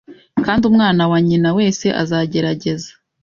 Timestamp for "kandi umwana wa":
0.45-1.19